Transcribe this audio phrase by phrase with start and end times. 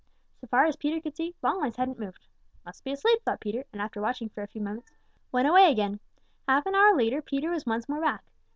[0.39, 2.25] So far as Peter could see, Longlegs hadn't moved.
[2.65, 4.89] "Must be asleep," thought Peter, and after watching for a few minutes,
[5.31, 5.99] went away again.
[6.47, 8.25] Half an hour later Peter was once more back.